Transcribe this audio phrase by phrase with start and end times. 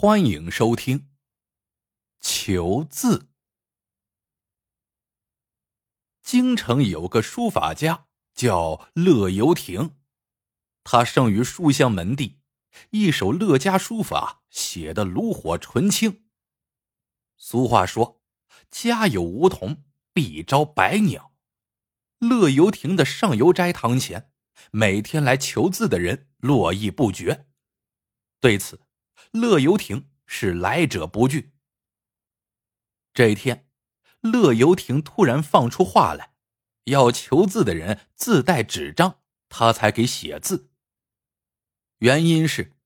[0.00, 1.08] 欢迎收听。
[2.20, 3.30] 求字。
[6.22, 9.96] 京城有个书法家叫乐游亭，
[10.84, 12.38] 他生于书香门第，
[12.90, 16.28] 一手乐家书法写的炉火纯青。
[17.36, 18.22] 俗话说
[18.70, 21.32] ：“家有梧桐必招百鸟。”
[22.20, 24.30] 乐游亭的上游斋堂前，
[24.70, 27.48] 每天来求字的人络绎不绝。
[28.38, 28.86] 对此，
[29.32, 31.52] 乐游亭是来者不拒。
[33.12, 33.68] 这一天，
[34.20, 36.34] 乐游亭突然放出话来，
[36.84, 40.70] 要求字的人自带纸张，他才给写字。
[41.98, 42.76] 原因是，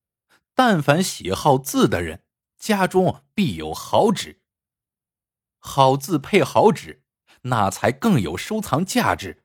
[0.55, 2.25] 但凡喜好字的人，
[2.59, 4.41] 家中必有好纸。
[5.59, 7.05] 好字配好纸，
[7.43, 9.45] 那才更有收藏价值。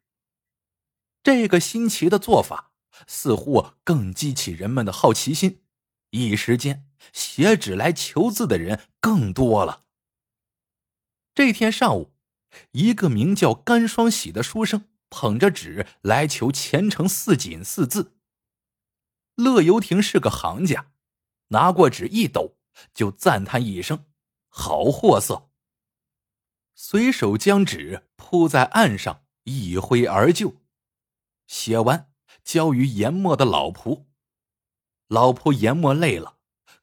[1.21, 2.71] 这个新奇的做法，
[3.05, 5.63] 似乎更激起人们的好奇心。
[6.11, 9.85] 一时间，写纸来求字的人更多了。
[11.35, 12.13] 这天上午，
[12.71, 18.15] 一个名叫甘双喜的书生捧着纸来求前程似锦四字。
[19.35, 20.91] 乐游亭是个行家，
[21.49, 22.57] 拿过纸一抖，
[22.93, 24.05] 就赞叹一声
[24.49, 25.51] ：“好货色！”
[26.73, 30.55] 随手将纸铺在案上，一挥而就。
[31.45, 32.11] 写完，
[32.43, 34.06] 交于研墨的老仆。
[35.07, 36.37] 老仆研墨累了，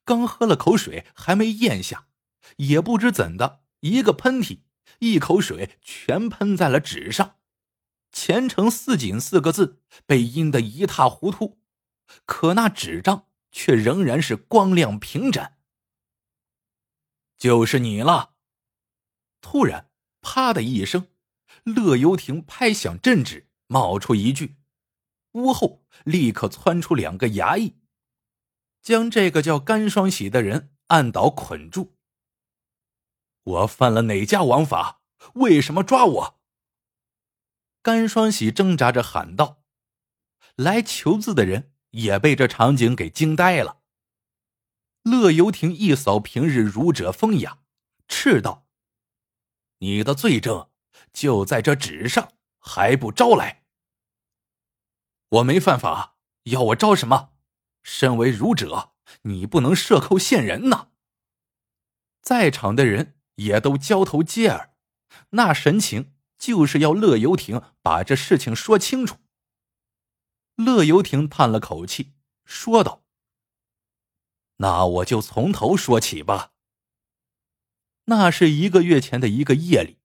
[0.05, 2.09] 刚喝了口水，还没咽下，
[2.57, 4.61] 也不知怎的，一个喷嚏，
[5.01, 7.37] 一口水全喷在了纸上
[8.13, 11.61] ，“前程似锦”四个字被阴得一塌糊涂，
[12.25, 15.59] 可那纸张却仍然是光亮平展。
[17.37, 18.37] 就是你了！
[19.43, 19.91] 突然，
[20.23, 21.09] 啪的一声，
[21.65, 24.57] 乐游亭拍响镇纸，冒出一句，
[25.33, 27.77] 屋后立刻窜出两个衙役。
[28.85, 31.97] 将这个叫甘双喜的人按倒捆住。
[33.43, 35.01] 我犯了哪家王法？
[35.37, 36.41] 为什么抓我？
[37.81, 39.63] 甘双喜挣扎着喊道。
[40.57, 43.81] 来求字的人也被这场景给惊呆了。
[45.03, 47.61] 乐游亭一扫平日儒者风雅，
[48.07, 48.67] 斥道
[49.81, 50.71] ：“你的罪证
[51.13, 53.65] 就在这纸上，还不招来？
[55.29, 57.33] 我没犯法，要我招什么？”
[57.85, 60.89] 身为儒者，你不能设扣陷人呐！
[62.23, 64.75] 在场的人也都交头接耳，
[65.31, 69.19] 那神情就是要乐游亭把这事情说清楚。
[70.57, 72.15] 乐游亭叹了口气，
[72.47, 73.05] 说道
[74.57, 76.53] ：“那我就从头说起吧。
[78.07, 79.99] 那是一个月前的一个夜里，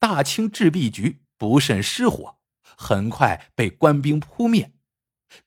[0.00, 2.38] 大清制币局不慎失火，
[2.76, 4.72] 很快被官兵扑灭。”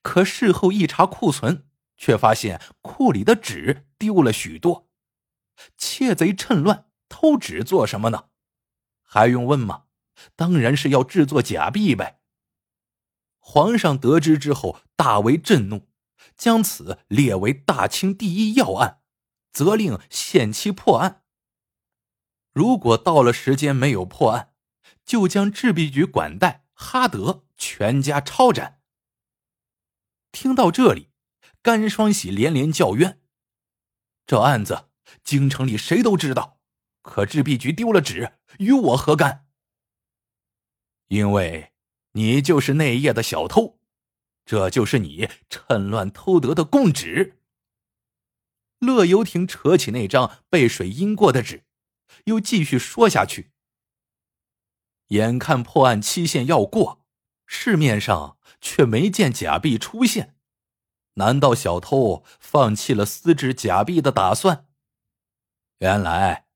[0.02, 1.66] 可事后一查库存，
[1.96, 4.88] 却发现库里的纸丢了许多。
[5.76, 8.26] 窃贼趁乱偷纸做什么呢？
[9.02, 9.84] 还用问吗？
[10.36, 12.20] 当然是要制作假币呗。
[13.38, 15.88] 皇上得知之后大为震怒，
[16.36, 19.00] 将此列为大清第一要案，
[19.52, 21.22] 责令限期破案。
[22.52, 24.52] 如果到了时间没有破案，
[25.04, 28.77] 就将制币局管带哈德全家抄斩。
[30.40, 31.08] 听到这里，
[31.62, 33.20] 甘双喜连连叫冤。
[34.24, 34.88] 这案子
[35.24, 36.60] 京城里谁都知道，
[37.02, 39.48] 可制币局丢了纸，与我何干？
[41.08, 41.72] 因为
[42.12, 43.80] 你就是那夜的小偷，
[44.44, 47.40] 这就是你趁乱偷得的供纸。
[48.78, 51.64] 乐游亭扯起那张被水阴过的纸，
[52.26, 53.50] 又继续说下去。
[55.08, 56.97] 眼看破案期限要过，
[57.48, 58.36] 市面上……
[58.60, 60.34] 却没见假币出现，
[61.14, 64.66] 难道小偷放弃了私制假币的打算？
[65.78, 66.46] 原来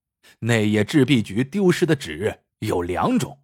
[0.40, 3.40] 那夜制币局丢失的纸有两种，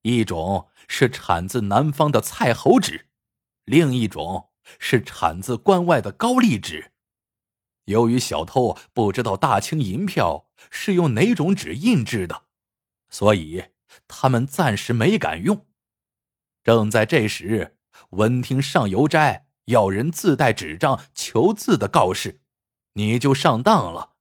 [0.00, 3.08] 一种是产自南方的蔡侯纸，
[3.66, 4.48] 另一种
[4.78, 6.92] 是产自关外的高丽纸。
[7.84, 12.44] 由于小偷不知道大清银票是用哪种纸印制的，
[13.10, 13.64] 所以
[14.06, 15.66] 他们暂时没敢用。
[16.64, 17.76] 正在这时。
[18.10, 22.40] 闻听上游斋要人自带纸张求字的告示，
[22.94, 24.14] 你就上当了。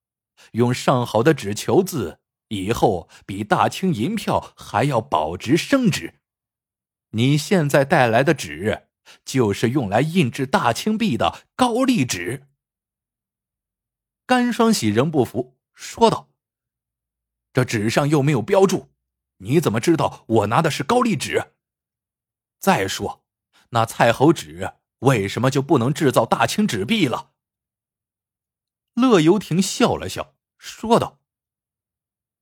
[0.53, 2.19] 用上好的纸求字，
[2.49, 6.19] 以后比大清银票还要保值升值。
[7.11, 8.87] 你现在带来的纸，
[9.23, 12.47] 就是用来印制大清币的高丽纸。
[14.25, 16.29] 甘双喜仍不服，说道
[17.53, 18.89] ：“这纸上又没有标注，
[19.37, 21.53] 你怎么知道我拿的是高丽纸？
[22.59, 23.23] 再说。”
[23.71, 27.31] 那蔡侯纸为什么就不能制造大清纸币了？
[28.93, 31.19] 乐游亭笑了笑，说道：“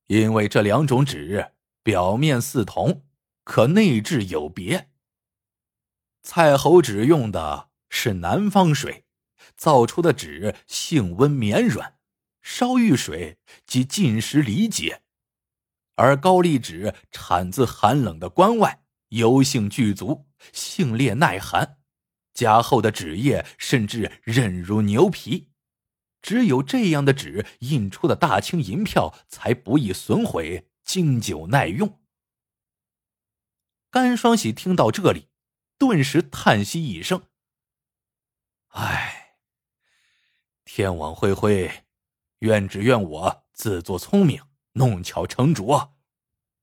[0.06, 1.52] 因为这两种纸
[1.82, 3.04] 表面似同，
[3.42, 4.90] 可内质有别。
[6.22, 9.04] 蔡侯纸用的是南方水，
[9.56, 11.98] 造出的纸性温绵软，
[12.40, 15.02] 烧遇水即尽失理解；
[15.96, 18.85] 而高丽纸产自寒冷的关外，
[19.16, 21.78] 油性具足，性烈耐寒，
[22.32, 25.50] 加厚的纸页甚至韧如牛皮。”
[26.22, 32.00] 只有这样的纸印出的大清银票才不易损毁，经久耐用。
[33.90, 35.28] 甘双喜听到这里，
[35.78, 37.28] 顿时叹息一声
[38.74, 39.36] ：“唉，
[40.64, 41.84] 天网恢恢，
[42.40, 44.42] 怨只怨我自作聪明，
[44.72, 45.96] 弄巧成拙，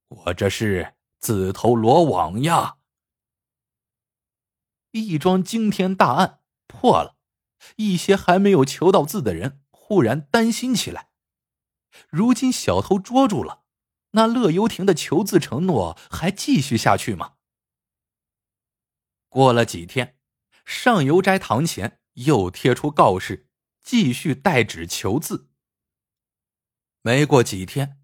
[0.09, 2.75] 我这是自投罗网呀！”
[4.91, 7.15] 一桩惊天大案破了。
[7.77, 11.11] 一些还没有求到字的人忽然担心起来。
[12.09, 13.63] 如今小偷捉住了，
[14.11, 17.35] 那乐游亭的求字承诺还继续下去吗？
[19.29, 20.19] 过了几天，
[20.65, 23.47] 上游斋堂前又贴出告示，
[23.81, 25.49] 继续代纸求字。
[27.01, 28.01] 没过几天，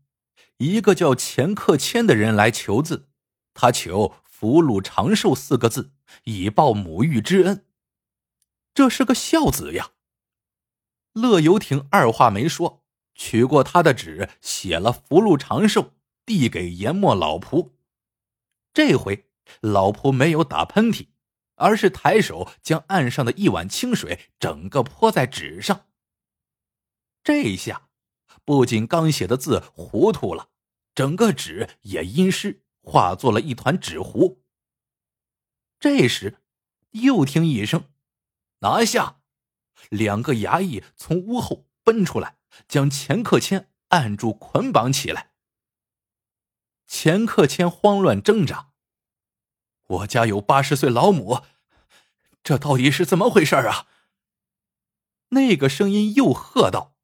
[0.56, 3.08] 一个叫钱克谦的人来求字，
[3.59, 5.91] 他求“福禄长寿”四个字，
[6.23, 7.65] 以报母育之恩。
[8.73, 9.91] 这是个孝子呀！
[11.11, 12.85] 乐游亭二话没说，
[13.15, 15.91] 取过他的纸，写了“福禄长寿”，
[16.25, 17.71] 递给阎墨老仆。
[18.71, 19.25] 这回
[19.59, 21.07] 老仆没有打喷嚏，
[21.56, 25.88] 而是抬手将岸上的一碗清水整个泼在纸上。
[27.21, 27.89] 这一下
[28.45, 30.47] 不仅刚写的字糊涂了，
[30.95, 34.41] 整个纸也阴湿，化作了一团纸糊。
[35.80, 36.41] 这时，
[36.91, 37.86] 又听一声。
[38.62, 39.21] 拿下！
[39.89, 42.38] 两个衙役从屋后奔出来，
[42.68, 45.31] 将钱克谦按住捆绑起来。
[46.86, 48.71] 钱克谦慌乱挣扎
[49.88, 51.44] ：“我家有八十岁老母，
[52.44, 53.88] 这到底是怎么回事啊？”
[55.30, 56.95] 那个声音又喝道：“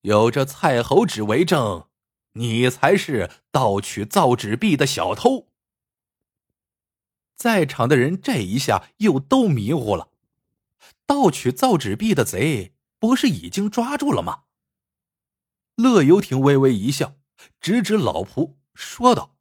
[0.00, 1.88] 有着蔡侯纸为证，
[2.34, 5.50] 你才是盗取造纸币的小偷。”
[7.34, 10.10] 在场的人这一下又都迷糊了。
[11.04, 14.44] 盗取造纸币的贼不是已经抓住了吗？
[15.74, 17.16] 乐游亭微微一笑，
[17.60, 19.34] 指指老仆说道：“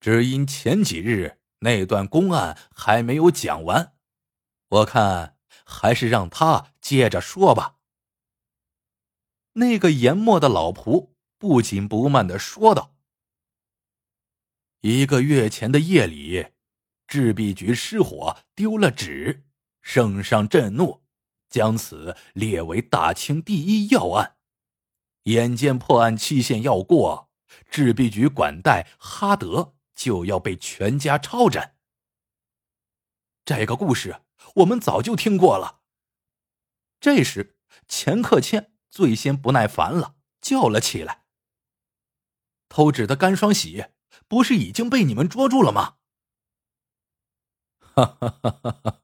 [0.00, 3.96] 只因前几日那段公案还没有讲完，
[4.68, 7.78] 我看还是让他接着说吧。”
[9.54, 11.11] 那个研墨的老仆
[11.42, 12.94] 不紧不慢的说道
[14.82, 16.52] ：“一个月前的夜里，
[17.08, 19.44] 制币局失火，丢了纸。”
[19.82, 21.02] 圣上震怒，
[21.50, 24.36] 将此列为大清第一要案。
[25.24, 27.32] 眼见破案期限要过，
[27.68, 31.76] 制币局管带哈德就要被全家抄斩。
[33.44, 34.20] 这个故事
[34.54, 35.80] 我们早就听过了。
[37.00, 37.56] 这时，
[37.88, 41.21] 钱克谦最先不耐烦了，叫了起来
[42.72, 43.84] ：“偷纸的甘双喜，
[44.26, 45.96] 不是已经被你们捉住了吗？”
[47.94, 49.00] 哈哈哈哈哈！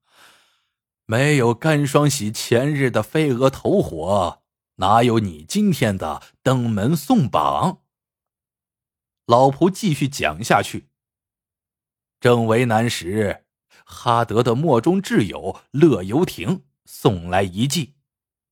[1.05, 4.43] 没有甘双喜前日的飞蛾投火，
[4.77, 7.82] 哪有你今天的登门送榜？
[9.27, 10.89] 老仆继续讲下去。
[12.19, 13.44] 正为难时，
[13.84, 17.96] 哈德的墨中挚友乐游亭送来一计，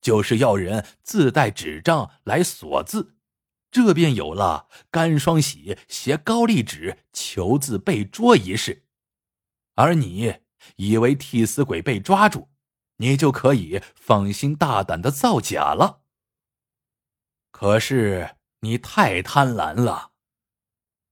[0.02, 3.15] 就是要人自带纸张来锁字，
[3.70, 8.84] 这便有了甘双喜携高丽纸求字被捉一事。
[9.74, 10.36] 而你。
[10.78, 12.48] 以为替死鬼被抓住，
[12.96, 16.00] 你就可以放心大胆的造假了。
[17.52, 20.10] 可是你太贪婪了，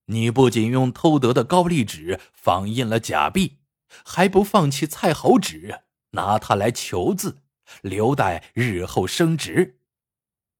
[0.06, 3.58] 你不仅用偷得的高丽纸仿印了假币，
[4.04, 7.42] 还不放弃蔡侯纸，拿它来求字，
[7.80, 9.78] 留待日后升值。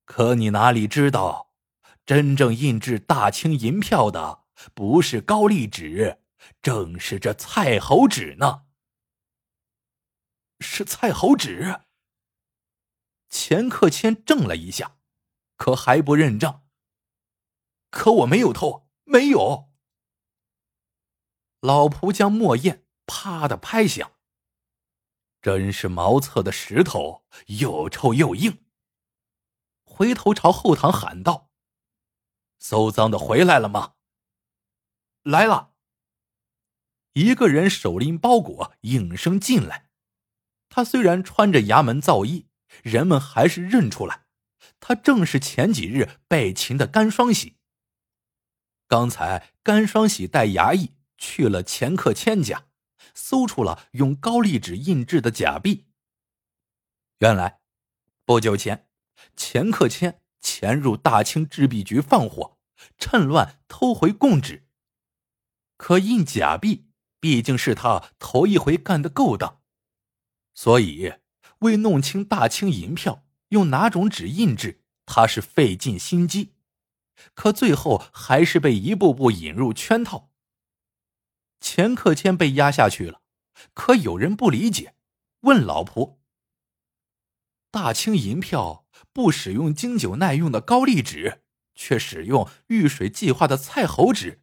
[0.05, 1.44] 可你哪里知道，
[2.07, 4.45] 真正印制大清银票的
[4.75, 6.21] 不是高丽纸，
[6.61, 8.67] 正是这蔡侯纸呢。
[10.61, 11.81] 是蔡侯纸。
[13.29, 14.99] 钱克谦怔了一下，
[15.57, 16.67] 可还不认账。
[17.91, 19.73] 可我没有偷，没有。
[21.61, 24.13] 老仆将墨砚啪的拍响。
[25.41, 28.65] 真是茅厕的石头，又臭又硬。
[29.85, 31.51] 回头朝后堂喊道
[32.64, 33.92] ：“搜赃的回来了吗？”
[35.23, 35.75] 来了。
[37.12, 39.90] 一个人手拎包裹，应声进来。
[40.71, 42.49] 他虽然穿着衙门皂衣，
[42.83, 44.25] 人们还是认出来，
[44.80, 47.59] 他正是前几日被擒的甘双喜。
[48.88, 52.68] 刚才甘双喜带衙役去了钱克谦家，
[53.14, 55.87] 搜出了用高丽纸印制的假币。
[57.18, 57.61] 原来，
[58.25, 58.88] 不久前，
[59.37, 62.54] 钱克谦潜入大清制币局放火，
[62.99, 64.67] 趁乱偷回贡纸。
[65.76, 66.88] 可印假币
[67.21, 69.61] 毕竟是他头一回干的勾当，
[70.55, 71.14] 所以
[71.61, 76.55] 为弄清大清银票用哪种纸印制，他是费尽心机。
[77.35, 80.33] 可最后还是被一步步引入圈套。
[81.61, 83.23] 钱克谦被压下去了，
[83.73, 84.97] 可有人不理解，
[85.41, 86.19] 问老仆。
[87.71, 91.44] 大清银票不使用经久耐用的高丽纸，
[91.75, 94.43] 却使用遇水即化的菜猴纸，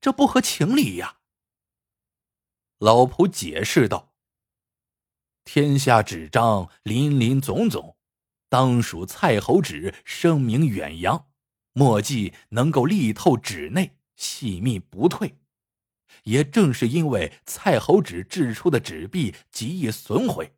[0.00, 1.18] 这不合情理呀！
[2.78, 4.14] 老仆解释道
[5.44, 7.96] ：“天下纸张林林总总，
[8.48, 11.28] 当属菜猴纸声名远扬，
[11.72, 15.38] 墨迹能够力透纸内，细密不退。
[16.24, 20.54] 也正是因为菜猴纸制出的纸币极易损毁。”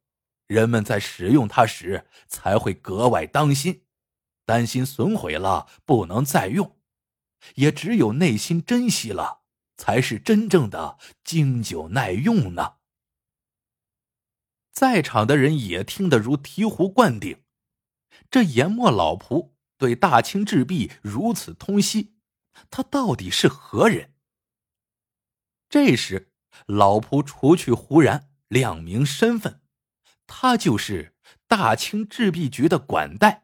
[0.47, 3.84] 人们在使用它时才会格外当心，
[4.45, 6.77] 担心损毁了不能再用，
[7.57, 9.43] 也只有内心珍惜了，
[9.77, 12.77] 才是真正的经久耐用呢。
[14.73, 17.45] 在场的人也听得如醍醐灌顶，
[18.31, 22.17] 这研墨老仆对大清制币如此通悉，
[22.71, 24.15] 他到底是何人？
[25.69, 26.33] 这时，
[26.67, 29.63] 老仆除去胡然，亮明身份。
[30.27, 31.15] 他就是
[31.47, 33.44] 大清制币局的管带